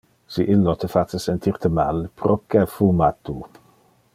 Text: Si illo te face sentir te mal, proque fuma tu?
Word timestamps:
Si 0.35 0.45
illo 0.53 0.73
te 0.83 0.87
face 0.93 1.19
sentir 1.25 1.59
te 1.65 1.71
mal, 1.81 2.01
proque 2.23 2.65
fuma 2.77 3.11
tu? 3.29 3.37